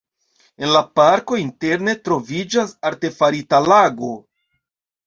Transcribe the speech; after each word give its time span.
En 0.67 0.71
la 0.75 0.79
parko 0.99 1.39
interne 1.41 1.95
troviĝas 2.09 2.75
artefarita 2.93 3.65
lago. 3.71 4.15